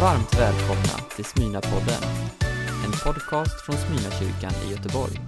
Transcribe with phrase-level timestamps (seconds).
[0.00, 2.02] Varmt välkomna till Smyna-podden,
[2.84, 5.20] en podcast från Smyna-kyrkan i Göteborg.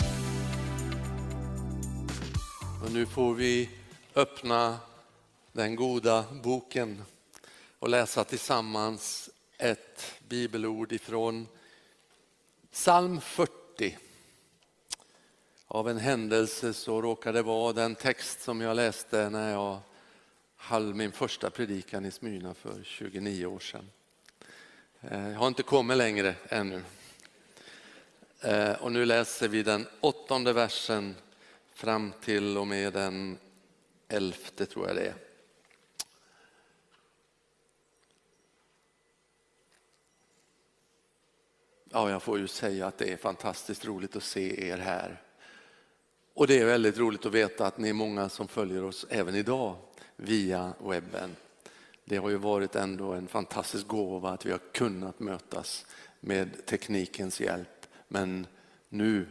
[2.85, 3.71] Och nu får vi
[4.15, 4.79] öppna
[5.53, 7.03] den goda boken
[7.79, 11.47] och läsa tillsammans ett bibelord ifrån
[12.73, 13.99] psalm 40.
[15.67, 19.79] Av en händelse så råkar det vara den text som jag läste när jag
[20.57, 23.91] höll min första predikan i Smyrna för 29 år sedan.
[25.11, 26.83] Eh, jag har inte kommit längre ännu.
[28.41, 31.15] Eh, och nu läser vi den åttonde versen
[31.75, 33.39] fram till och med den
[34.09, 35.15] elfte tror jag det är.
[41.91, 45.23] Ja, jag får ju säga att det är fantastiskt roligt att se er här.
[46.35, 49.35] Och det är väldigt roligt att veta att ni är många som följer oss även
[49.35, 49.77] idag
[50.17, 51.37] via webben.
[52.09, 55.87] Det har ju varit ändå en fantastisk gåva att vi har kunnat mötas
[56.21, 57.87] med teknikens hjälp.
[58.09, 58.47] Men
[58.89, 59.27] nu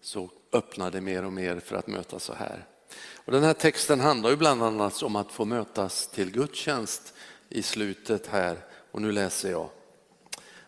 [0.00, 2.66] så öppnar det mer och mer för att mötas så här.
[3.14, 7.14] Och den här texten handlar ju bland annat om att få mötas till gudstjänst
[7.48, 8.58] i slutet här.
[8.90, 9.68] Och nu läser jag.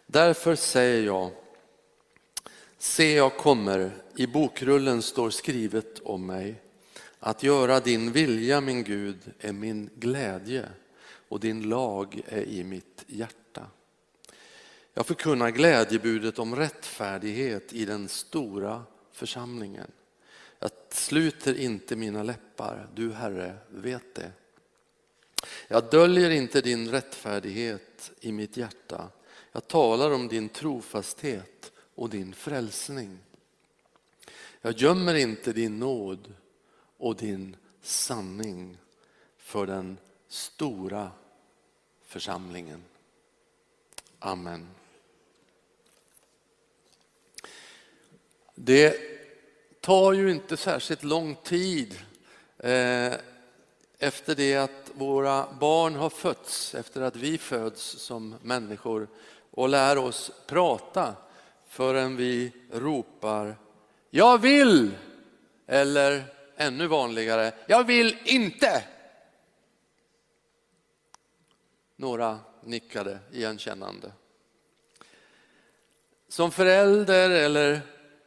[0.07, 1.31] Därför säger jag,
[2.79, 6.63] se jag kommer, i bokrullen står skrivet om mig.
[7.19, 10.69] Att göra din vilja min Gud är min glädje
[11.33, 13.67] och din lag är i mitt hjärta.
[14.95, 19.91] Jag förkunnar glädjebudet om rättfärdighet i den stora församlingen.
[20.59, 24.33] Jag sluter inte mina läppar, du Herre vet det.
[25.69, 29.09] Jag döljer inte din rättfärdighet i mitt hjärta.
[29.53, 33.19] Jag talar om din trofasthet och din frälsning.
[34.61, 36.35] Jag gömmer inte din nåd
[36.99, 38.79] och din sanning
[39.37, 41.11] för den stora
[42.13, 42.85] församlingen.
[44.19, 44.69] Amen.
[48.55, 48.97] Det
[49.81, 51.99] tar ju inte särskilt lång tid
[52.59, 53.13] eh,
[53.99, 59.09] efter det att våra barn har fötts, efter att vi föds som människor
[59.51, 61.15] och lär oss prata
[61.69, 63.57] förrän vi ropar
[64.11, 64.91] Jag vill!
[65.67, 66.25] Eller
[66.57, 68.85] ännu vanligare, Jag vill inte!
[72.03, 74.13] Några nickade igenkännande.
[76.29, 77.81] Som förälder eller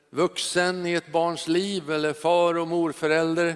[0.09, 3.55] vuxen i ett barns liv eller far och morförälder.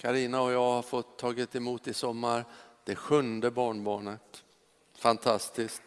[0.00, 2.44] Karina och jag har fått tagit emot i sommar
[2.84, 4.42] det sjunde barnbarnet.
[4.98, 5.82] Fantastiskt.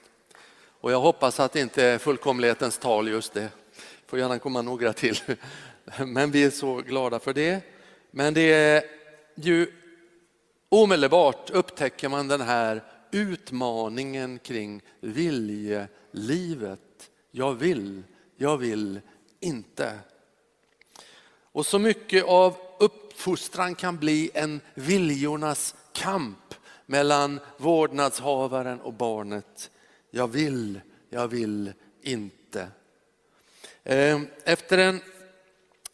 [0.82, 3.50] Och jag hoppas att det inte är fullkomlighetens tal just det.
[4.06, 5.18] får gärna komma några till.
[6.06, 7.62] Men vi är så glada för det.
[8.12, 8.84] Men det är
[9.36, 9.74] ju
[10.70, 16.80] omedelbart upptäcker man den här utmaningen kring viljelivet.
[17.32, 18.04] Jag vill,
[18.36, 19.02] jag vill
[19.40, 20.00] inte.
[21.52, 26.56] Och så mycket av uppfostran kan bli en viljornas kamp
[26.86, 29.72] mellan vårdnadshavaren och barnet.
[30.10, 32.68] Jag vill, jag vill inte.
[33.84, 35.02] Eh, efter en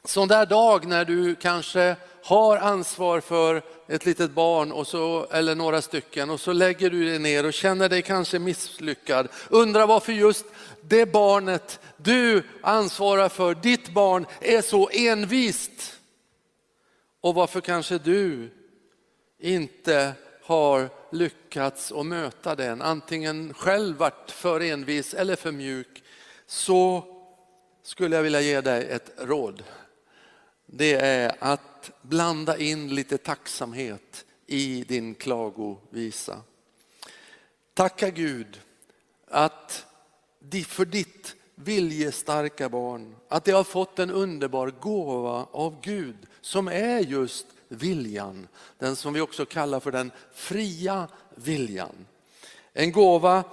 [0.04, 1.96] sån där dag när du kanske
[2.28, 7.06] har ansvar för ett litet barn och så, eller några stycken och så lägger du
[7.06, 9.28] dig ner och känner dig kanske misslyckad.
[9.50, 10.46] Undrar varför just
[10.82, 16.00] det barnet du ansvarar för, ditt barn, är så envist.
[17.22, 18.50] Och varför kanske du
[19.40, 20.12] inte
[20.44, 26.04] har lyckats att möta den, antingen själv varit för envis eller för mjuk,
[26.48, 27.04] så
[27.84, 29.64] skulle jag vilja ge dig ett råd
[30.68, 31.62] det är att
[32.02, 36.42] blanda in lite tacksamhet i din klagovisa.
[37.74, 38.62] Tacka Gud
[39.28, 39.86] att
[40.68, 47.00] för ditt viljestarka barn, att det har fått en underbar gåva av Gud som är
[47.00, 48.48] just viljan.
[48.78, 52.08] Den som vi också kallar för den fria viljan.
[52.74, 53.44] En gåva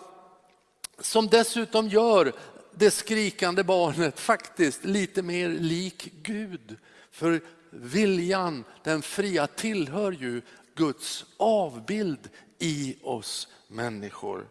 [0.99, 2.33] som dessutom gör
[2.75, 6.77] det skrikande barnet faktiskt lite mer lik Gud.
[7.11, 7.41] För
[7.75, 10.43] viljan, den fria, tillhör ju
[10.75, 14.47] Guds avbild i oss människor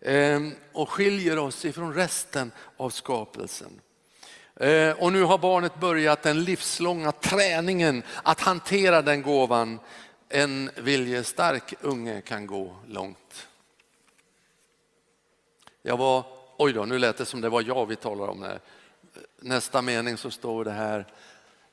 [0.00, 3.80] ehm, och skiljer oss ifrån resten av skapelsen.
[4.56, 9.78] Eh, och nu har barnet börjat den livslånga träningen att hantera den gåvan.
[10.28, 13.48] En viljestark unge kan gå långt.
[15.82, 16.24] Jag var,
[16.56, 18.42] oj då, nu lät det som det var jag vi talar om.
[18.42, 18.60] Här.
[19.40, 21.06] Nästa mening så står det här,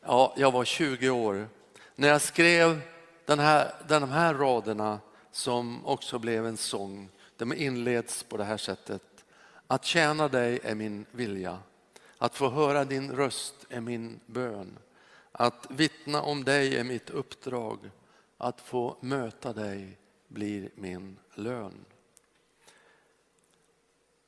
[0.10, 1.48] ja, jag var 20 år.
[1.96, 2.82] När jag skrev
[3.26, 5.00] den här, de här raderna
[5.32, 9.26] som också blev en sång, de inleds på det här sättet.
[9.68, 11.60] Att tjäna dig är min vilja.
[12.18, 14.78] Att få höra din röst är min bön.
[15.32, 17.92] Att vittna om dig är mitt uppdrag.
[18.38, 19.98] Att få möta dig
[20.28, 21.86] blir min lön.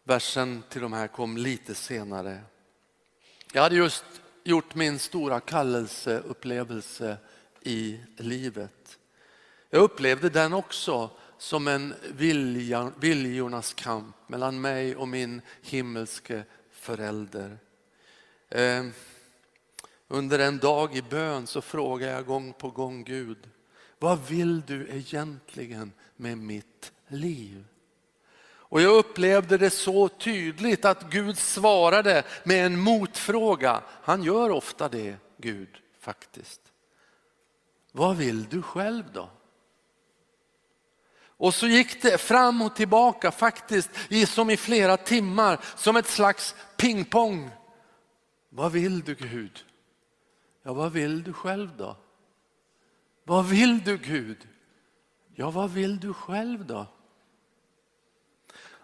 [0.03, 2.39] Versen till de här kom lite senare.
[3.53, 4.05] Jag hade just
[4.43, 7.17] gjort min stora kallelseupplevelse
[7.61, 8.97] i livet.
[9.69, 17.57] Jag upplevde den också som en vilja, viljornas kamp mellan mig och min himmelske förälder.
[18.49, 18.85] Eh,
[20.07, 23.49] under en dag i bön så frågar jag gång på gång Gud,
[23.99, 27.65] vad vill du egentligen med mitt liv?
[28.71, 33.81] Och jag upplevde det så tydligt att Gud svarade med en motfråga.
[33.87, 35.69] Han gör ofta det, Gud,
[35.99, 36.61] faktiskt.
[37.91, 39.29] Vad vill du själv då?
[41.23, 43.89] Och så gick det fram och tillbaka faktiskt
[44.27, 47.49] som i flera timmar, som ett slags pingpong.
[48.49, 49.65] Vad vill du Gud?
[50.63, 51.97] Ja, vad vill du själv då?
[53.23, 54.47] Vad vill du Gud?
[55.35, 56.85] Ja, vad vill du själv då?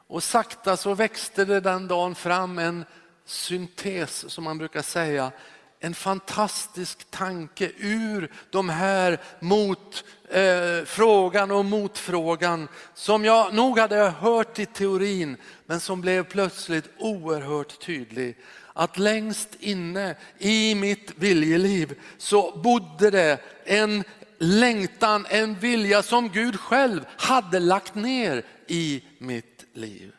[0.07, 2.86] Och sakta så växte det den dagen fram en
[3.25, 5.31] syntes som man brukar säga.
[5.80, 13.95] En fantastisk tanke ur de här mot eh, frågan och motfrågan som jag nog hade
[13.95, 18.38] hört i teorin men som blev plötsligt oerhört tydlig.
[18.74, 24.03] Att längst inne i mitt viljeliv så bodde det en
[24.38, 30.13] längtan, en vilja som Gud själv hade lagt ner i mitt liv.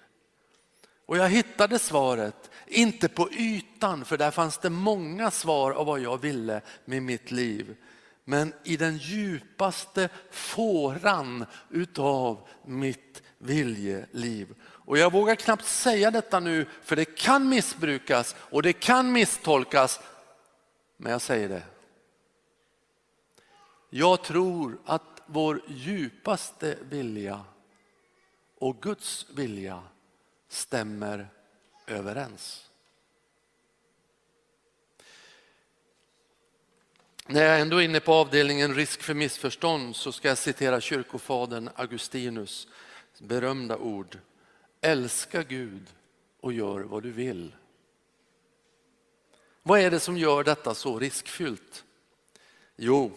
[1.06, 6.00] Och jag hittade svaret, inte på ytan, för där fanns det många svar av vad
[6.00, 7.76] jag ville med mitt liv.
[8.24, 14.54] Men i den djupaste fåran utav mitt viljeliv.
[14.62, 20.00] Och jag vågar knappt säga detta nu, för det kan missbrukas och det kan misstolkas.
[20.96, 21.62] Men jag säger det.
[23.90, 27.44] Jag tror att vår djupaste vilja
[28.58, 29.82] och Guds vilja
[30.48, 31.28] stämmer
[31.86, 32.64] överens.
[37.26, 41.70] När jag ändå är inne på avdelningen risk för missförstånd så ska jag citera kyrkofadern
[41.74, 42.68] Augustinus
[43.18, 44.18] berömda ord.
[44.80, 45.86] Älska Gud
[46.40, 47.54] och gör vad du vill.
[49.62, 51.84] Vad är det som gör detta så riskfyllt?
[52.76, 53.12] Jo,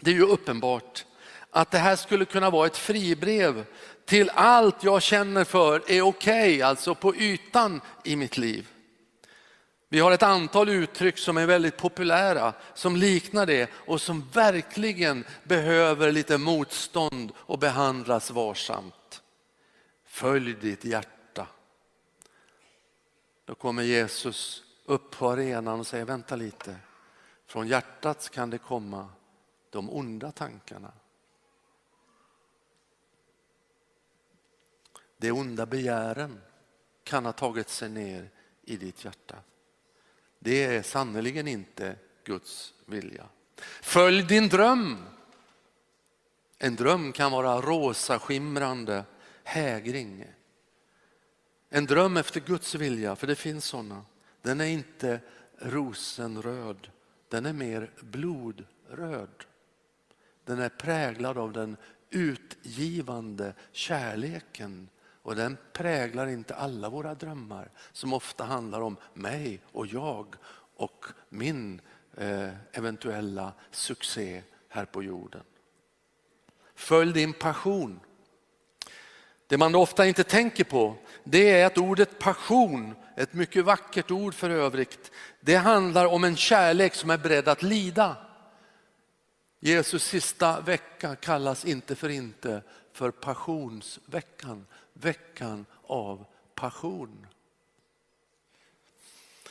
[0.00, 1.04] det är ju uppenbart
[1.50, 3.64] att det här skulle kunna vara ett fribrev
[4.08, 8.68] till allt jag känner för är okej, okay, alltså på ytan i mitt liv.
[9.88, 15.24] Vi har ett antal uttryck som är väldigt populära, som liknar det och som verkligen
[15.44, 19.22] behöver lite motstånd och behandlas varsamt.
[20.04, 21.46] Följ ditt hjärta.
[23.44, 26.76] Då kommer Jesus upp på arenan och säger, vänta lite,
[27.46, 29.08] från hjärtat kan det komma
[29.70, 30.92] de onda tankarna.
[35.18, 36.40] De onda begären
[37.04, 38.30] kan ha tagit sig ner
[38.62, 39.36] i ditt hjärta.
[40.38, 43.26] Det är sannerligen inte Guds vilja.
[43.82, 45.06] Följ din dröm.
[46.58, 49.04] En dröm kan vara rosa skimrande
[49.44, 50.24] hägring.
[51.70, 54.04] En dröm efter Guds vilja, för det finns sådana,
[54.42, 55.20] den är inte
[55.58, 56.90] rosenröd,
[57.28, 59.44] den är mer blodröd.
[60.44, 61.76] Den är präglad av den
[62.10, 64.88] utgivande kärleken
[65.28, 70.34] och den präglar inte alla våra drömmar som ofta handlar om mig och jag
[70.76, 71.80] och min
[72.16, 75.42] eh, eventuella succé här på jorden.
[76.74, 78.00] Följ din passion.
[79.46, 84.34] Det man ofta inte tänker på det är att ordet passion, ett mycket vackert ord
[84.34, 88.16] för övrigt, det handlar om en kärlek som är beredd att lida.
[89.60, 94.66] Jesus sista vecka kallas inte för inte för passionsveckan
[95.00, 96.24] veckan av
[96.54, 97.26] passion.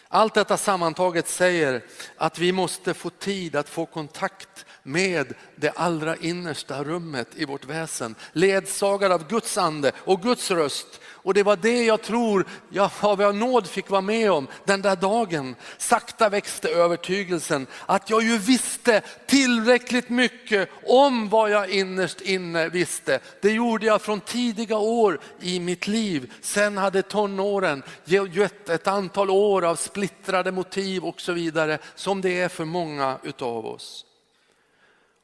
[0.07, 1.85] Allt detta sammantaget säger
[2.17, 7.65] att vi måste få tid att få kontakt med det allra innersta rummet i vårt
[7.65, 8.15] väsen.
[8.33, 11.01] Ledsagad av Guds ande och Guds röst.
[11.27, 14.81] Och det var det jag tror jag av jag nåd fick vara med om den
[14.81, 15.55] där dagen.
[15.77, 23.19] Sakta växte övertygelsen att jag ju visste tillräckligt mycket om vad jag innerst inne visste.
[23.41, 26.33] Det gjorde jag från tidiga år i mitt liv.
[26.41, 32.39] Sen hade tonåren gett ett antal år av splittrade motiv och så vidare som det
[32.39, 34.06] är för många utav oss.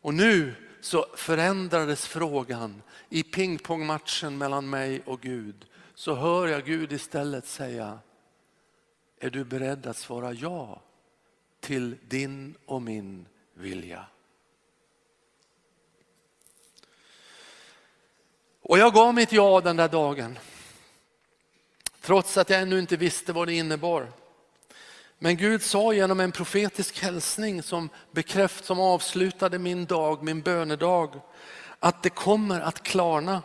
[0.04, 5.66] Och nu så förändrades frågan i pingpongmatchen mellan mig och Gud.
[5.96, 8.00] så hör jag Gud istället säga,
[9.20, 10.82] är du beredd att svara ja
[11.60, 14.06] till din och min vilja?
[18.62, 20.40] Och jag gav mitt ja den där dagen.
[22.02, 24.23] Trots att jag ännu inte visste vad det innebar.
[25.20, 31.22] Men Gud sa genom en profetisk hälsning som bekräft, som avslutade min dag, min bönedag,
[31.80, 33.42] att det kommer att klarna.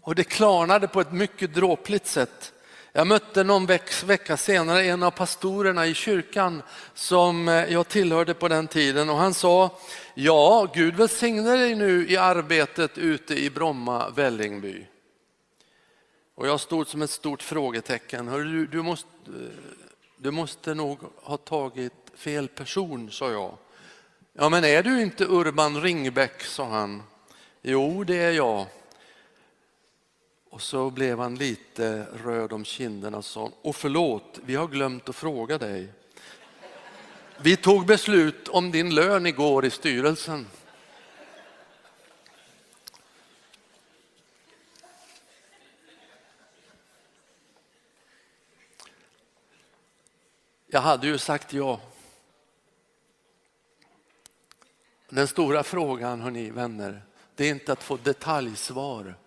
[0.00, 2.52] Och det klarnade på ett mycket dråpligt sätt.
[2.96, 3.66] Jag mötte någon
[4.04, 6.62] vecka senare en av pastorerna i kyrkan
[6.94, 9.78] som eh, jag tillhörde på den tiden och han sa,
[10.14, 14.86] ja Gud välsigne dig nu i arbetet ute i Bromma Vällingby.
[16.34, 18.26] Och jag stod som ett stort frågetecken.
[18.26, 19.83] Du, du, måste, eh,
[20.24, 23.56] du måste nog ha tagit fel person, sa jag.
[24.32, 27.02] Ja, men är du inte Urban Ringbäck, sa han.
[27.62, 28.66] Jo, det är jag.
[30.50, 35.08] Och så blev han lite röd om kinderna och sa, och förlåt, vi har glömt
[35.08, 35.88] att fråga dig.
[37.38, 40.46] Vi tog beslut om din lön igår i styrelsen.
[50.74, 51.80] Jag hade ju sagt ja.
[55.08, 57.02] Den stora frågan, hörni vänner,
[57.34, 59.18] det är inte att få detaljsvar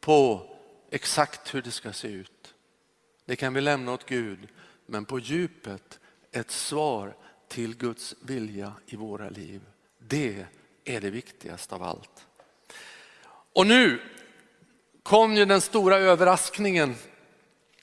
[0.00, 0.50] på
[0.90, 2.54] exakt hur det ska se ut.
[3.24, 4.48] Det kan vi lämna åt Gud,
[4.86, 6.00] men på djupet
[6.32, 7.16] ett svar
[7.48, 9.60] till Guds vilja i våra liv.
[9.98, 10.46] Det
[10.84, 12.26] är det viktigaste av allt.
[13.52, 14.02] Och nu
[15.02, 16.94] kom ju den stora överraskningen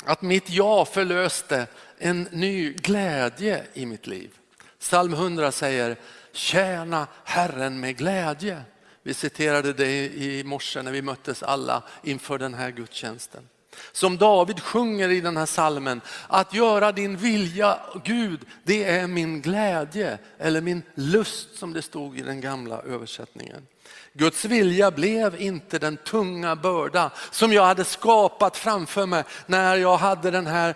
[0.06, 1.68] att mitt ja förlöste
[1.98, 4.38] en ny glädje i mitt liv.
[4.80, 5.96] Psalm 100 säger,
[6.32, 8.62] tjäna Herren med glädje.
[9.04, 13.48] Vi citerade det i morse när vi möttes alla inför den här gudstjänsten.
[13.92, 19.42] Som David sjunger i den här salmen, att göra din vilja Gud, det är min
[19.42, 23.68] glädje eller min lust som det stod i den gamla översättningen.
[24.14, 29.98] Guds vilja blev inte den tunga börda som jag hade skapat framför mig när jag
[29.98, 30.76] hade den här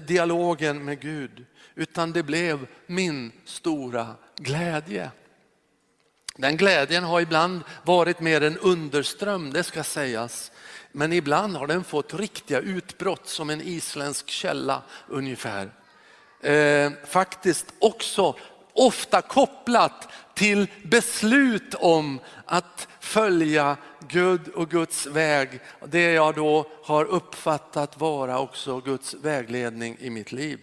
[0.00, 1.44] dialogen med Gud.
[1.74, 5.10] Utan det blev min stora glädje.
[6.36, 10.52] Den glädjen har ibland varit mer en underström, det ska sägas.
[10.98, 15.70] Men ibland har den fått riktiga utbrott som en isländsk källa ungefär.
[16.40, 18.36] Eh, faktiskt också
[18.72, 23.76] ofta kopplat till beslut om att följa
[24.08, 25.60] Gud och Guds väg.
[25.86, 30.60] Det jag då har uppfattat vara också Guds vägledning i mitt liv.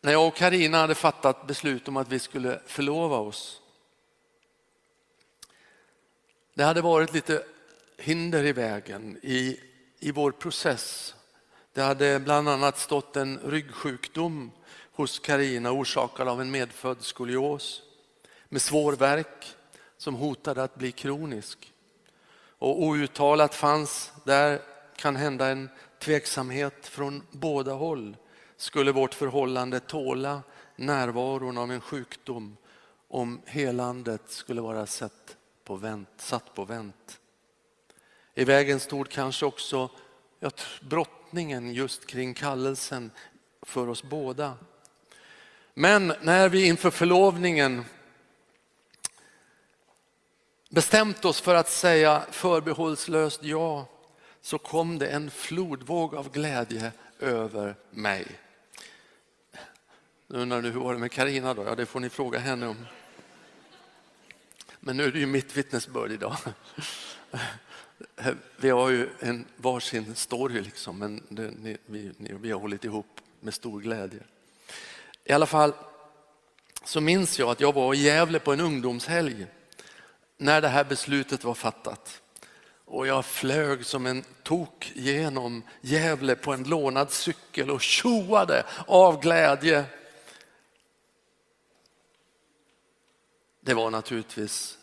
[0.00, 3.60] När jag och Karina hade fattat beslut om att vi skulle förlova oss.
[6.54, 7.44] Det hade varit lite
[8.04, 9.60] hinder i vägen i,
[9.98, 11.14] i vår process.
[11.72, 14.50] Det hade bland annat stått en ryggsjukdom
[14.92, 17.82] hos Karina orsakad av en medfödd skolios
[18.48, 19.56] med svår verk
[19.96, 21.72] som hotade att bli kronisk.
[22.58, 24.60] Och outtalat fanns där
[24.96, 25.68] kan hända en
[25.98, 28.16] tveksamhet från båda håll.
[28.56, 30.42] Skulle vårt förhållande tåla
[30.76, 32.56] närvaron av en sjukdom
[33.08, 36.08] om helandet skulle vara satt på vänt?
[36.16, 37.20] Satt på vänt.
[38.34, 39.90] I vägen stod kanske också
[40.40, 40.50] ja,
[40.80, 43.10] brottningen just kring kallelsen
[43.62, 44.56] för oss båda.
[45.74, 47.84] Men när vi inför förlovningen
[50.68, 53.86] bestämt oss för att säga förbehållslöst ja,
[54.40, 58.26] så kom det en flodvåg av glädje över mig.
[60.26, 61.64] Nu undrar du hur var det med Karina då?
[61.64, 62.86] Ja, det får ni fråga henne om.
[64.80, 66.36] Men nu är det ju mitt vittnesbörd idag.
[68.56, 73.20] Vi har ju en varsin story liksom, men det, ni, vi, vi har hållit ihop
[73.40, 74.20] med stor glädje.
[75.24, 75.72] I alla fall
[76.84, 79.46] så minns jag att jag var i Gävle på en ungdomshelg
[80.36, 82.22] när det här beslutet var fattat.
[82.84, 89.20] Och jag flög som en tok genom Gävle på en lånad cykel och tjoade av
[89.20, 89.84] glädje.
[93.60, 94.78] Det var naturligtvis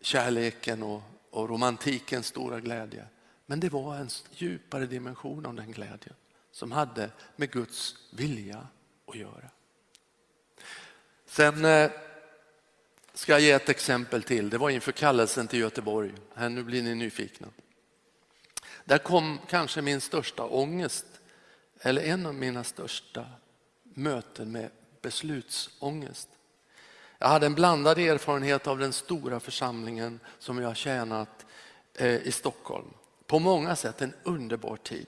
[0.00, 1.02] kärleken och,
[1.36, 3.06] och romantikens stora glädje.
[3.46, 6.14] Men det var en djupare dimension av den glädjen
[6.50, 8.66] som hade med Guds vilja
[9.06, 9.50] att göra.
[11.26, 11.90] Sen eh,
[13.14, 14.50] ska jag ge ett exempel till.
[14.50, 16.12] Det var inför kallelsen till Göteborg.
[16.34, 17.48] Här, nu blir ni nyfikna.
[18.84, 21.06] Där kom kanske min största ångest,
[21.80, 23.26] eller en av mina största
[23.82, 24.70] möten med
[25.02, 26.28] beslutsångest.
[27.18, 31.46] Jag hade en blandad erfarenhet av den stora församlingen som jag har tjänat
[31.94, 32.86] eh, i Stockholm.
[33.26, 35.06] på många sätt en underbar tid.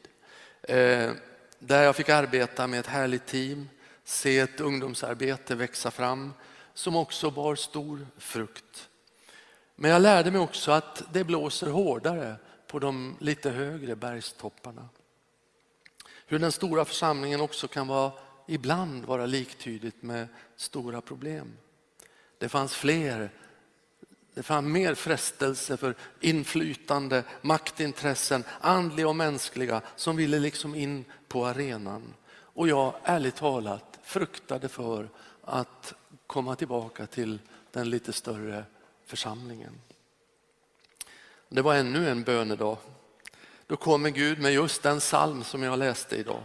[0.62, 1.10] Eh,
[1.58, 3.68] där jag fick arbeta med ett härligt team,
[4.04, 6.32] se ett ungdomsarbete växa fram
[6.74, 8.88] som också bar stor frukt.
[9.76, 12.36] Men jag lärde mig också att det blåser hårdare
[12.66, 14.88] på de lite högre bergstopparna.
[16.26, 18.12] Hur den stora församlingen också kan vara,
[18.46, 21.52] ibland vara liktydigt med stora problem.
[22.38, 23.30] Det fanns fler
[24.38, 31.46] det fanns mer frestelse för inflytande, maktintressen, andliga och mänskliga som ville liksom in på
[31.46, 32.14] arenan.
[32.30, 35.08] Och jag ärligt talat fruktade för
[35.44, 35.94] att
[36.26, 37.38] komma tillbaka till
[37.72, 38.64] den lite större
[39.06, 39.80] församlingen.
[41.48, 42.76] Det var ännu en bönedag.
[43.66, 46.42] Då kommer Gud med just den psalm som jag läste idag.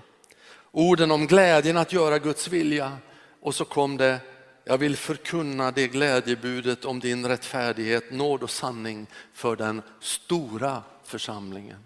[0.71, 2.97] Orden om glädjen att göra Guds vilja
[3.41, 4.19] och så kom det
[4.63, 11.83] jag vill förkunna det glädjebudet om din rättfärdighet, nåd och sanning för den stora församlingen.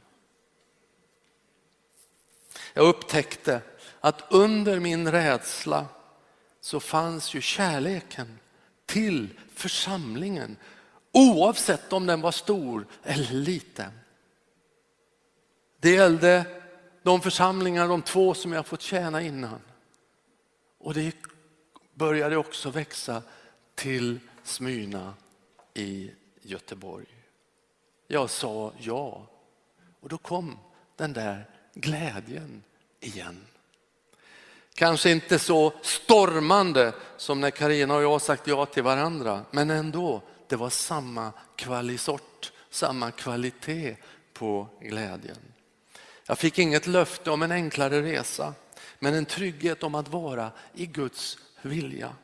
[2.74, 3.62] Jag upptäckte
[4.00, 5.86] att under min rädsla
[6.62, 8.40] så fanns ju kärleken
[8.86, 10.58] till församlingen
[11.12, 13.92] oavsett om den var stor eller liten.
[15.80, 16.46] Det gällde
[17.04, 19.62] de församlingar, de två som jag fått tjäna innan.
[20.80, 21.02] Och det
[21.98, 23.22] började också växa
[23.76, 25.14] till Smyrna
[25.74, 26.12] i
[26.42, 27.06] Göteborg.
[28.08, 29.28] Jag sa ja
[30.00, 30.60] och då kom
[30.96, 32.64] den där glädjen
[33.00, 33.46] igen.
[34.74, 40.22] Kanske inte så stormande som när Karina och jag sagt ja till varandra, men ändå,
[40.48, 43.96] det var samma kvalisort, samma kvalitet
[44.34, 45.38] på glädjen.
[46.26, 48.54] Jag fick inget löfte om en enklare resa,
[49.00, 52.16] men en trygghet om att vara i Guds vilja.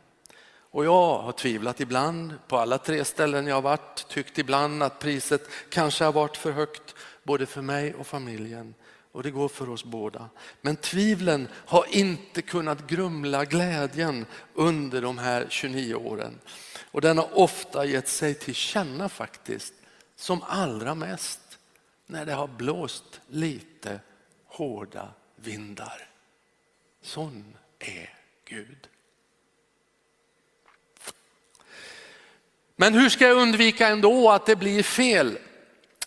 [0.73, 4.99] Och jag har tvivlat ibland på alla tre ställen jag har varit, tyckt ibland att
[4.99, 8.75] priset kanske har varit för högt både för mig och familjen.
[9.11, 10.29] Och det går för oss båda.
[10.61, 16.39] Men tvivlen har inte kunnat grumla glädjen under de här 29 åren.
[16.91, 19.73] Och den har ofta gett sig till känna faktiskt,
[20.15, 21.59] som allra mest
[22.05, 23.99] när det har blåst lite
[24.45, 26.09] hårda vindar.
[27.01, 28.13] Sån är
[28.45, 28.89] Gud.
[32.75, 35.37] Men hur ska jag undvika ändå att det blir fel?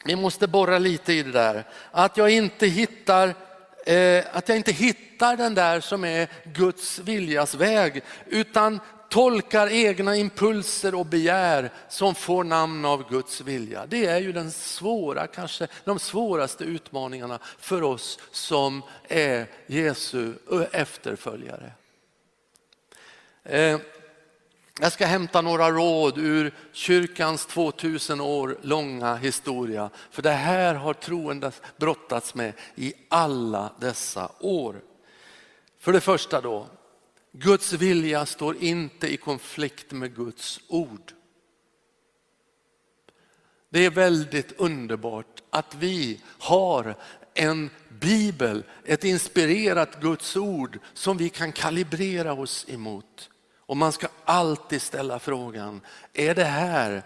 [0.05, 1.65] Vi måste borra lite i det där.
[1.91, 3.35] Att jag inte hittar,
[3.87, 10.17] eh, att jag inte hittar den där som är Guds viljas väg, utan tolkar egna
[10.17, 13.87] impulser och begär som får namn av Guds vilja.
[13.87, 20.81] Det är ju den svåra, kanske de svåraste utmaningarna för oss som är Jesu eh,
[20.81, 21.73] efterföljare.
[23.45, 23.79] Eh,
[24.81, 29.91] jag ska hämta några råd ur kyrkans 2000 år långa historia.
[30.11, 34.81] För det här har troende brottats med i alla dessa år.
[35.79, 36.67] För det första då,
[37.33, 41.13] Guds vilja står inte i konflikt med Guds ord.
[43.69, 46.95] Det är väldigt underbart att vi har
[47.35, 53.31] en bibel, ett inspirerat Guds ord som vi kan kalibrera oss emot.
[53.67, 55.81] Och man ska alltid ställa frågan,
[56.13, 57.03] är det här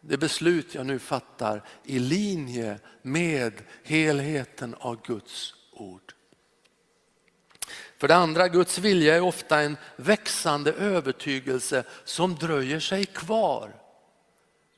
[0.00, 6.14] det beslut jag nu fattar i linje med helheten av Guds ord?
[7.98, 13.74] För det andra, Guds vilja är ofta en växande övertygelse som dröjer sig kvar.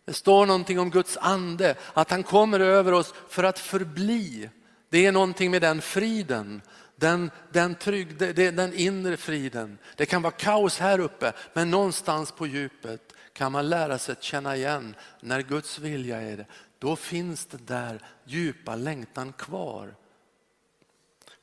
[0.05, 4.51] Det står någonting om Guds ande, att han kommer över oss för att förbli.
[4.91, 6.63] Det är någonting med den friden
[6.97, 9.79] den, den, trygg, den inre friden.
[9.97, 14.23] Det kan vara kaos här uppe men någonstans på djupet kan man lära sig att
[14.23, 16.47] känna igen när Guds vilja är det.
[16.79, 19.95] Då finns det där djupa längtan kvar.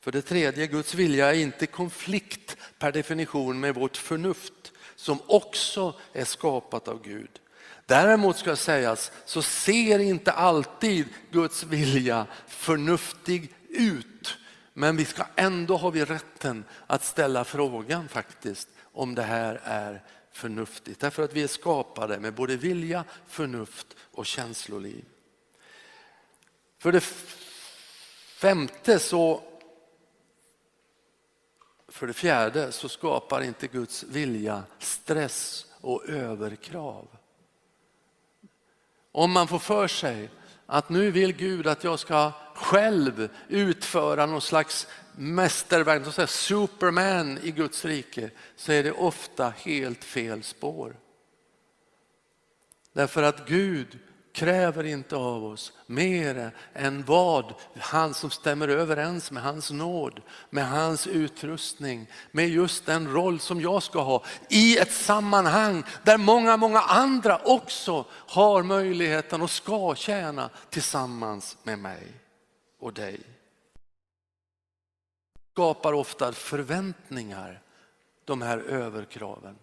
[0.00, 5.94] För det tredje, Guds vilja är inte konflikt per definition med vårt förnuft som också
[6.12, 7.40] är skapat av Gud.
[7.86, 14.38] Däremot ska sägas så ser inte alltid Guds vilja förnuftig ut.
[14.72, 20.02] Men vi ska ändå har vi rätten att ställa frågan faktiskt om det här är
[20.30, 21.00] förnuftigt.
[21.00, 25.04] Därför att vi är skapade med både vilja, förnuft och känsloliv.
[26.78, 27.04] För det
[28.36, 29.42] femte så
[31.88, 37.08] för det fjärde så skapar inte Guds vilja stress och överkrav.
[39.12, 40.30] Om man får för sig
[40.72, 47.84] att nu vill Gud att jag ska själv utföra någon slags mästerverk, superman i Guds
[47.84, 50.96] rike, så är det ofta helt fel spår.
[52.92, 53.98] Därför att Gud
[54.32, 60.68] kräver inte av oss mer än vad han som stämmer överens med hans nåd, med
[60.68, 66.56] hans utrustning, med just den roll som jag ska ha i ett sammanhang där många,
[66.56, 72.12] många andra också har möjligheten och ska tjäna tillsammans med mig
[72.80, 73.20] och dig.
[75.52, 77.62] Skapar ofta förväntningar,
[78.24, 79.58] de här överkraven.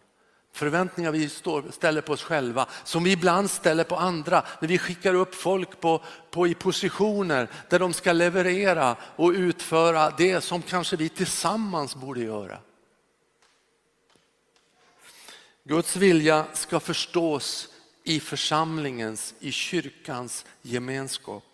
[0.60, 1.30] Förväntningar vi
[1.72, 4.44] ställer på oss själva, som vi ibland ställer på andra.
[4.60, 10.10] När vi skickar upp folk på, på i positioner där de ska leverera och utföra
[10.18, 12.58] det som kanske vi tillsammans borde göra.
[15.64, 17.68] Guds vilja ska förstås
[18.04, 21.49] i församlingens, i kyrkans gemenskap.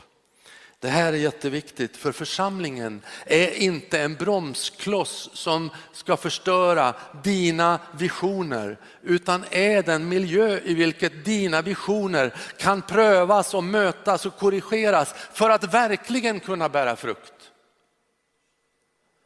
[0.80, 8.80] Det här är jätteviktigt för församlingen är inte en bromskloss som ska förstöra dina visioner
[9.02, 15.50] utan är den miljö i vilket dina visioner kan prövas och mötas och korrigeras för
[15.50, 17.52] att verkligen kunna bära frukt.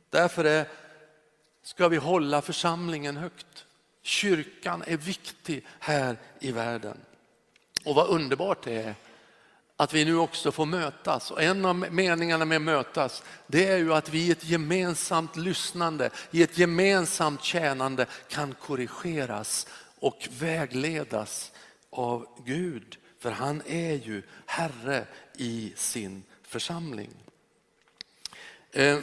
[0.09, 0.65] Därför är,
[1.63, 3.65] ska vi hålla församlingen högt.
[4.01, 6.97] Kyrkan är viktig här i världen.
[7.85, 8.95] Och vad underbart det är
[9.79, 11.31] att vi nu också får mötas.
[11.31, 16.09] Och en av meningarna med mötas, det är ju att vi i ett gemensamt lyssnande,
[16.31, 19.67] i ett gemensamt tjänande kan korrigeras
[19.99, 21.51] och vägledas
[21.89, 22.97] av Gud.
[23.19, 25.05] För han är ju Herre
[25.37, 27.09] i sin församling.
[28.71, 28.99] Eh,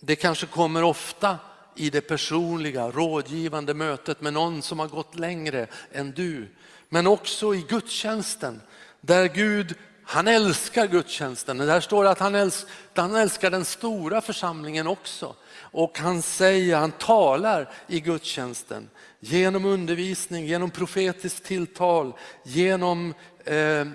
[0.00, 1.38] det kanske kommer ofta
[1.76, 6.48] i det personliga rådgivande mötet med någon som har gått längre än du.
[6.88, 8.60] Men också i gudstjänsten
[9.00, 11.58] där Gud han älskar gudstjänsten.
[11.58, 15.34] Där står att han älskar, han älskar den stora församlingen också.
[15.54, 22.12] Och han säger, han talar i gudstjänsten genom undervisning, genom profetiskt tilltal,
[22.42, 23.86] genom eh,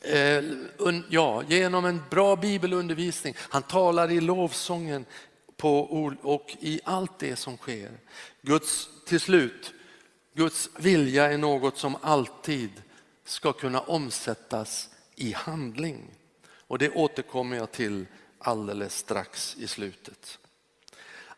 [0.00, 0.44] eh,
[0.76, 3.34] un, ja, genom en bra bibelundervisning.
[3.38, 5.04] Han talar i lovsången
[5.56, 5.80] på,
[6.22, 7.90] och i allt det som sker.
[8.42, 9.72] Guds, till slut,
[10.34, 12.70] Guds vilja är något som alltid
[13.24, 16.10] ska kunna omsättas i handling.
[16.66, 18.06] Och det återkommer jag till
[18.38, 20.38] alldeles strax i slutet.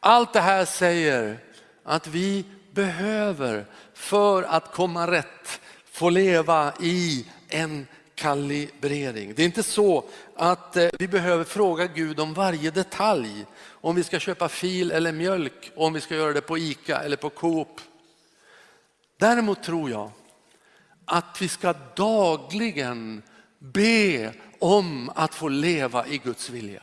[0.01, 1.39] Allt det här säger
[1.83, 9.35] att vi behöver för att komma rätt få leva i en kalibrering.
[9.35, 10.05] Det är inte så
[10.37, 13.47] att eh, vi behöver fråga Gud om varje detalj.
[13.69, 17.17] Om vi ska köpa fil eller mjölk, om vi ska göra det på ICA eller
[17.17, 17.81] på Coop.
[19.17, 20.11] Däremot tror jag
[21.05, 23.23] att vi ska dagligen
[23.73, 26.83] Be om att få leva i Guds vilja.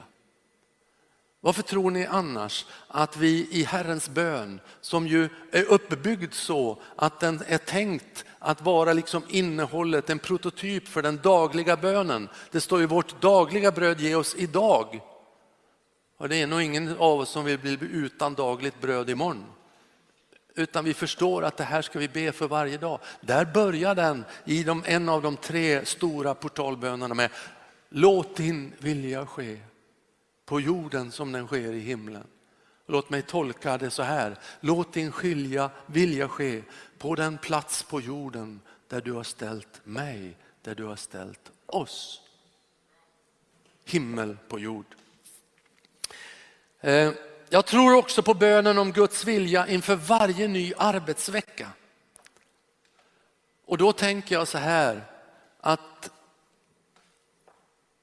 [1.42, 7.20] Varför tror ni annars att vi i Herrens bön, som ju är uppbyggd så att
[7.20, 12.30] den är tänkt att vara liksom innehållet, en prototyp för den dagliga bönen.
[12.52, 15.02] Det står ju vårt dagliga bröd ge oss idag.
[16.18, 19.46] Och det är nog ingen av oss som vill bli utan dagligt bröd imorgon.
[20.56, 23.00] Utan vi förstår att det här ska vi be för varje dag.
[23.22, 27.30] Där börjar den i de, en av de tre stora portalbönerna med
[27.90, 29.60] Låt din vilja ske
[30.46, 32.28] på jorden som den sker i himlen.
[32.86, 34.38] Låt mig tolka det så här.
[34.60, 36.62] Låt din skilja, vilja ske
[36.98, 42.22] på den plats på jorden där du har ställt mig, där du har ställt oss.
[43.86, 44.96] Himmel på jord.
[46.80, 47.14] Eh.
[47.54, 51.70] Jag tror också på bönen om Guds vilja inför varje ny arbetsvecka.
[53.66, 55.06] Och då tänker jag så här
[55.60, 56.12] att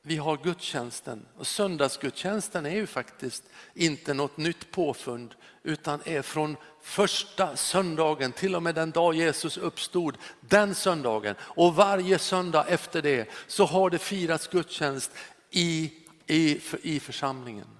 [0.02, 6.56] vi har gudstjänsten och söndagsgudstjänsten är ju faktiskt inte något nytt påfund utan är från
[6.82, 11.34] första söndagen till och med den dag Jesus uppstod, den söndagen.
[11.40, 15.10] Och varje söndag efter det så har det firats gudstjänst
[15.50, 15.92] i,
[16.26, 17.79] i, i församlingen.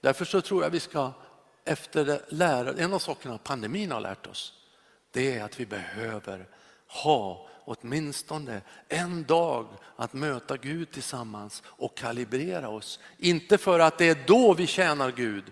[0.00, 1.12] Därför så tror jag vi ska
[1.64, 4.52] efter det lära, en av sakerna pandemin har lärt oss,
[5.10, 6.48] det är att vi behöver
[6.86, 13.00] ha åtminstone en dag att möta Gud tillsammans och kalibrera oss.
[13.18, 15.44] Inte för att det är då vi tjänar Gud,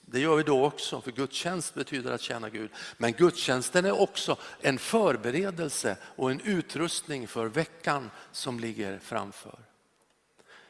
[0.00, 2.70] det gör vi då också, för gudstjänst betyder att tjäna Gud.
[2.96, 9.58] Men gudstjänsten är också en förberedelse och en utrustning för veckan som ligger framför.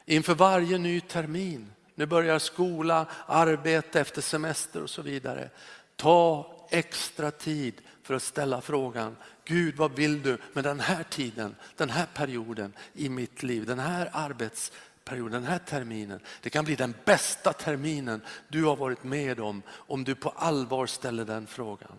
[0.06, 5.50] Inför varje ny termin nu börjar skola, arbete efter semester och så vidare.
[5.96, 11.56] Ta extra tid för att ställa frågan, Gud vad vill du med den här tiden,
[11.76, 16.20] den här perioden i mitt liv, den här arbetsperioden, den här terminen.
[16.42, 20.86] Det kan bli den bästa terminen du har varit med om, om du på allvar
[20.86, 21.98] ställer den frågan.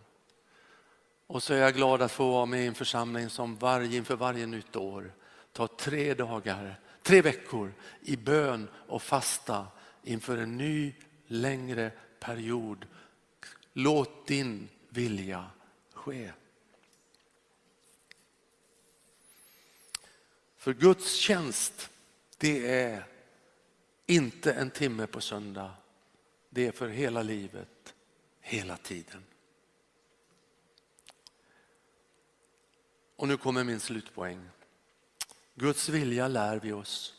[1.28, 4.16] Och så är jag glad att få vara med i en församling som varje, inför
[4.16, 5.12] varje nytt år
[5.54, 9.66] tar tre dagar, tre veckor i bön och fasta
[10.04, 10.94] inför en ny
[11.28, 12.86] längre period.
[13.74, 15.52] Låt din vilja
[15.94, 16.32] ske.
[20.58, 21.90] För Guds tjänst,
[22.38, 23.04] det är
[24.06, 25.74] inte en timme på söndag.
[26.50, 27.94] Det är för hela livet,
[28.42, 29.24] hela tiden.
[33.16, 34.50] Och nu kommer min slutpoäng.
[35.56, 37.16] Guds vilja lär vi oss,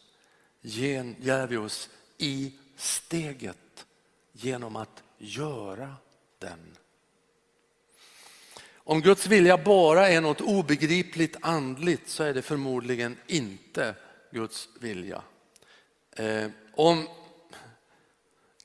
[0.60, 3.86] lär vi oss i steget
[4.32, 5.94] genom att göra
[6.38, 6.76] den.
[8.74, 13.94] Om Guds vilja bara är något obegripligt andligt så är det förmodligen inte
[14.30, 15.22] Guds vilja.
[16.16, 17.08] Eh, om,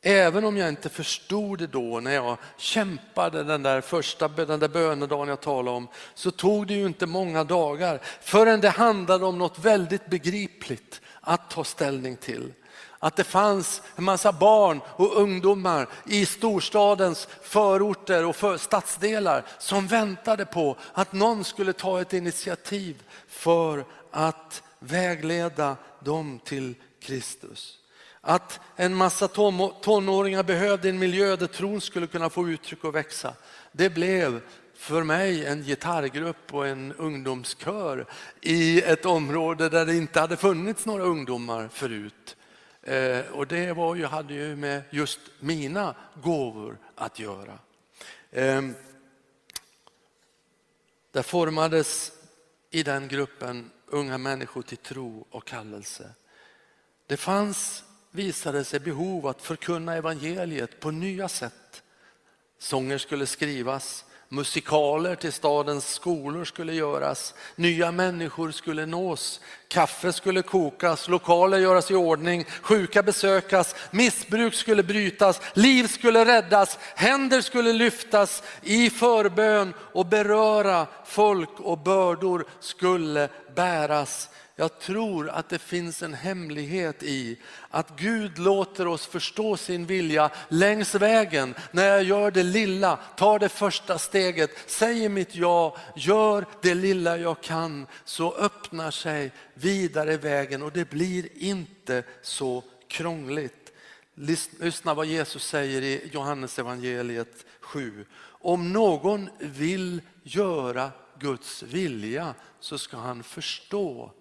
[0.01, 4.67] även om jag inte förstod det då när jag kämpade den där första den där
[4.67, 9.37] bönedagen jag talade om så tog det ju inte många dagar förrän det handlade om
[9.37, 12.53] något väldigt begripligt att ta ställning till
[13.05, 19.87] att det fanns en massa barn och ungdomar i storstadens förorter och för stadsdelar som
[19.87, 27.79] väntade på att någon skulle ta ett initiativ för att vägleda dem till Kristus.
[28.21, 29.27] Att en massa
[29.81, 33.33] tonåringar behövde en miljö där tron skulle kunna få uttryck och växa.
[33.71, 34.41] Det blev
[34.75, 38.05] för mig en gitarrgrupp och en ungdomskör
[38.41, 42.35] i ett område där det inte hade funnits några ungdomar förut.
[42.85, 47.59] Eh, och det var ju, hade ju med just mina gåvor att göra.
[48.31, 48.61] Eh,
[51.11, 52.11] där formades
[52.69, 56.09] i den gruppen unga människor till tro och kallelse.
[57.07, 61.83] Det fanns, visade sig, behov att förkunna evangeliet på nya sätt.
[62.57, 70.41] Sånger skulle skrivas, Musikaler till stadens skolor skulle göras, nya människor skulle nås, kaffe skulle
[70.41, 77.73] kokas, lokaler göras i ordning, sjuka besökas, missbruk skulle brytas, liv skulle räddas, händer skulle
[77.73, 84.29] lyftas i förbön och beröra folk och bördor skulle bäras.
[84.57, 87.37] Jag tror att det finns en hemlighet i
[87.69, 91.55] att Gud låter oss förstå sin vilja längs vägen.
[91.71, 97.17] När jag gör det lilla, tar det första steget, säger mitt ja, gör det lilla
[97.17, 103.71] jag kan, så öppnar sig vidare vägen och det blir inte så krångligt.
[104.59, 108.05] Lyssna vad Jesus säger i Johannes evangeliet 7.
[108.25, 114.11] Om någon vill göra Guds vilja så ska han förstå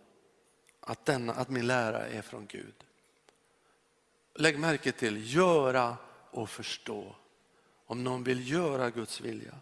[0.86, 2.74] att, denna, att min lära är från Gud.
[4.34, 5.96] Lägg märke till göra
[6.30, 7.16] och förstå.
[7.86, 9.54] Om någon vill göra Guds vilja.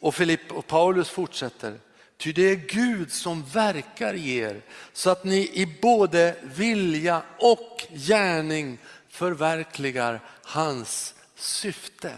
[0.00, 1.78] Och Filipp och Paulus fortsätter.
[2.16, 7.86] Ty det är Gud som verkar i er så att ni i både vilja och
[7.90, 12.14] gärning förverkligar hans syfte.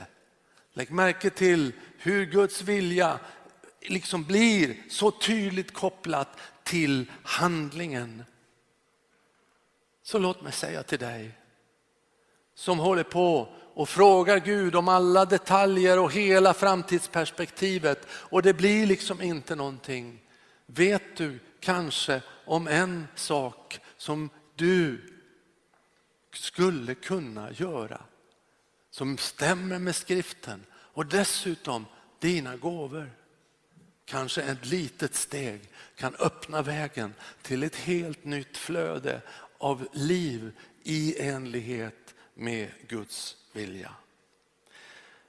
[0.73, 3.19] Lägg märke till hur Guds vilja
[3.81, 6.29] liksom blir så tydligt kopplat
[6.65, 8.25] till handlingen.
[10.03, 11.39] Så låt mig säga till dig
[12.55, 18.87] som håller på och frågar Gud om alla detaljer och hela framtidsperspektivet och det blir
[18.87, 20.21] liksom inte någonting.
[20.67, 25.11] Vet du kanske om en sak som du
[26.33, 28.01] skulle kunna göra
[28.91, 31.87] som stämmer med skriften och dessutom
[32.19, 33.11] dina gåvor?
[34.05, 35.61] Kanske ett litet steg
[35.97, 39.21] kan öppna vägen till ett helt nytt flöde
[39.59, 43.91] av liv i enlighet med Guds vilja.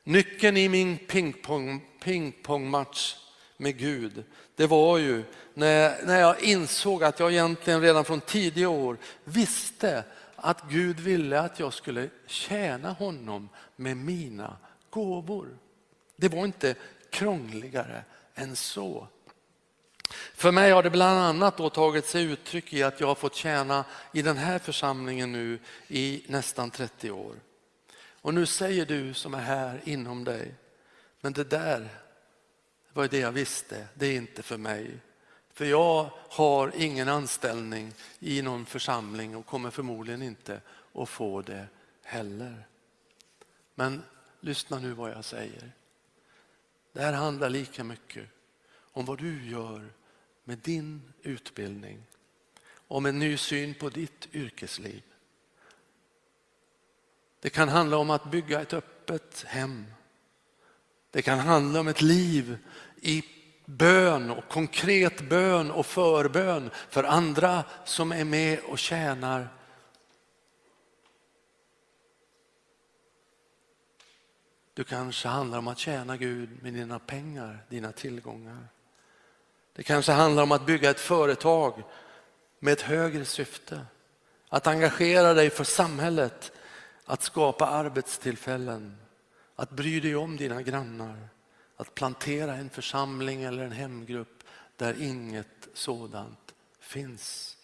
[0.03, 3.15] Nyckeln i min pingpong, pingpongmatch
[3.57, 4.23] med Gud,
[4.55, 10.03] det var ju när, när jag insåg att jag egentligen redan från tidiga år visste
[10.35, 14.57] att Gud ville att jag skulle tjäna honom med mina
[14.89, 15.57] gåvor.
[16.15, 16.75] Det var inte
[17.09, 18.03] krångligare
[18.35, 19.07] än så.
[20.33, 23.35] För mig har det bland annat då tagit sig uttryck i att jag har fått
[23.35, 27.35] tjäna i den här församlingen nu i nästan 30 år.
[28.21, 30.55] Och nu säger du som är här inom dig,
[31.21, 31.89] men det där
[32.93, 34.99] var det jag visste, det är inte för mig.
[35.53, 40.61] För jag har ingen anställning i någon församling och kommer förmodligen inte
[40.93, 41.67] att få det
[42.03, 42.67] heller.
[43.75, 44.03] Men
[44.39, 45.71] lyssna nu vad jag säger.
[46.95, 48.27] Det här handlar lika mycket
[48.91, 49.93] om vad du gör
[50.43, 52.03] med din utbildning,
[52.87, 55.03] om en ny syn på ditt yrkesliv.
[57.39, 59.85] Det kan handla om att bygga ett öppet hem
[61.11, 62.57] Det kan handla om ett liv
[63.01, 63.23] i
[63.65, 69.49] bön och konkret bön och förbön för andra som är med och tjänar.
[74.75, 78.67] Du kanske handlar om att tjäna Gud med dina pengar, dina tillgångar.
[79.73, 81.83] Det kanske handlar om att bygga ett företag
[82.59, 83.85] med ett högre syfte.
[84.49, 86.51] Att engagera dig för samhället,
[87.05, 88.97] att skapa arbetstillfällen,
[89.55, 91.27] att bry dig om dina grannar,
[91.77, 94.43] att plantera en församling eller en hemgrupp
[94.75, 97.57] där inget sådant finns.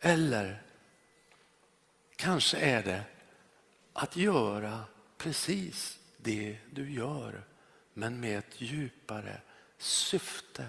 [0.00, 0.62] Eller
[2.16, 3.02] kanske är det
[3.92, 4.84] att göra
[5.18, 7.44] precis det du gör
[7.94, 9.40] men med ett djupare
[9.78, 10.68] syfte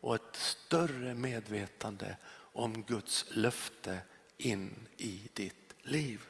[0.00, 3.98] och ett större medvetande om Guds löfte
[4.36, 6.20] in i ditt liv.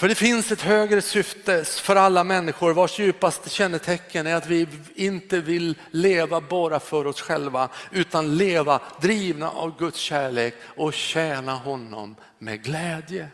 [0.00, 4.68] För det finns ett högre syfte för alla människor vars djupaste kännetecken är att vi
[4.94, 11.54] inte vill leva bara för oss själva utan leva drivna av Guds kärlek och tjäna
[11.54, 13.28] honom med glädje.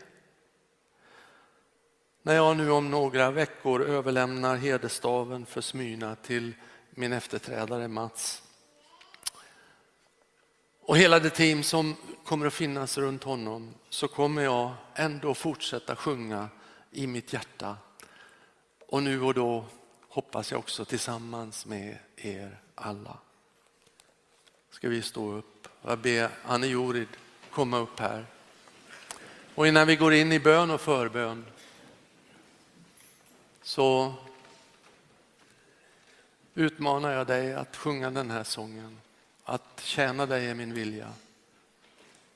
[2.23, 6.53] När jag nu om några veckor överlämnar hederstaven för Smyna till
[6.89, 8.43] min efterträdare Mats
[10.87, 15.95] och hela det team som kommer att finnas runt honom så kommer jag ändå fortsätta
[15.95, 16.49] sjunga
[16.91, 17.77] i mitt hjärta.
[18.87, 19.65] Och nu och då
[20.09, 23.17] hoppas jag också tillsammans med er alla.
[24.69, 25.67] Ska vi stå upp?
[25.81, 27.07] Jag ber Anne Jorid
[27.51, 28.25] komma upp här.
[29.55, 31.45] Och innan vi går in i bön och förbön
[33.61, 34.13] så
[36.53, 38.99] utmanar jag dig att sjunga den här sången.
[39.49, 41.07] Att tjäna dig är min vilja.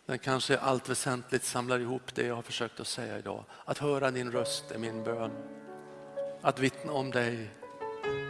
[0.06, 3.44] Den kanske allt väsentligt samlar ihop det jag har försökt att säga idag.
[3.66, 5.32] Att höra din röst är min bön.
[6.42, 7.50] Att vittna om dig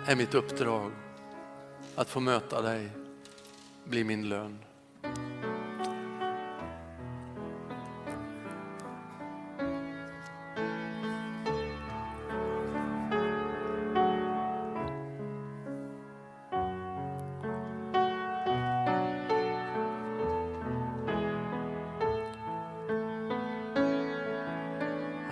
[0.08, 0.91] är mitt uppdrag.
[1.96, 2.89] Att få möta dig
[3.84, 4.60] blir min lön.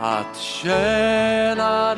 [0.10, 1.88] Att tjäna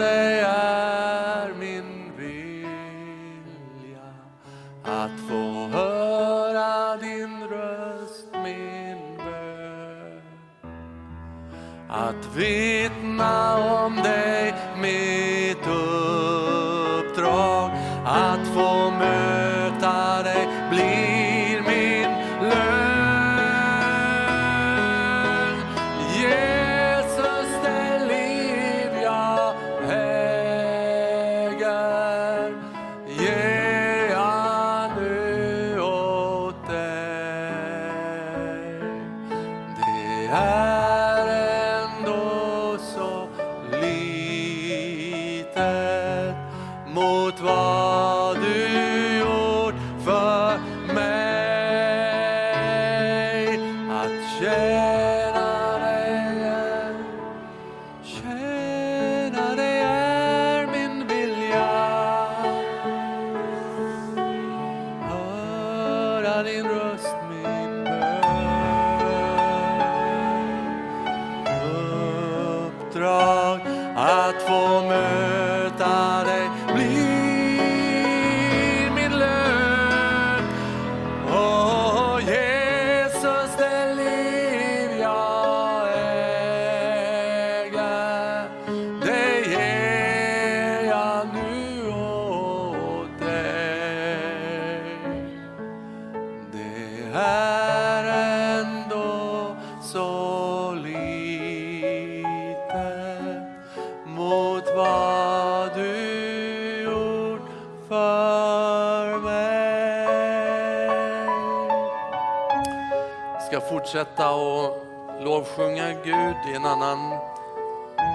[113.52, 114.86] ska fortsätta och
[115.24, 117.10] lovsjunga Gud i en annan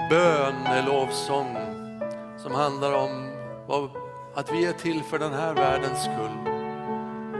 [0.09, 1.57] bön, eller lovsång
[2.37, 3.31] som handlar om
[4.35, 6.53] att vi är till för den här världens skull.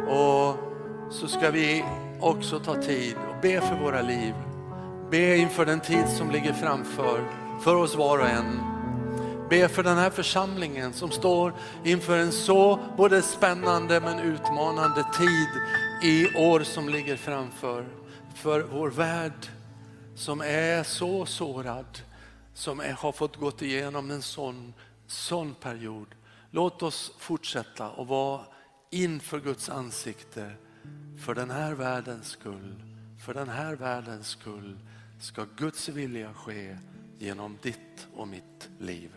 [0.08, 0.56] Och
[1.14, 1.86] så ska vi
[2.22, 4.34] också ta tid och be för våra liv.
[5.12, 7.20] Be inför den tid som ligger framför,
[7.64, 8.77] för oss var och en.
[9.50, 15.48] Be för den här församlingen som står inför en så både spännande men utmanande tid
[16.04, 17.86] i år som ligger framför.
[18.36, 19.48] För vår värld
[20.16, 22.00] som är så sårad,
[22.54, 24.74] som är, har fått gått igenom en sån,
[25.08, 26.08] sån period.
[26.52, 28.42] Låt oss fortsätta och vara
[28.90, 30.52] inför Guds ansikte
[31.26, 32.76] för den här världens skull.
[33.26, 34.80] För den här världens skull
[35.20, 36.78] ska Guds vilja ske
[37.20, 39.17] genom ditt och mitt liv.